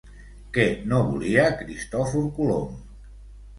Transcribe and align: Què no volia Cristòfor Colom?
Què 0.55 0.65
no 0.93 1.01
volia 1.09 1.45
Cristòfor 1.61 2.27
Colom? 2.41 2.75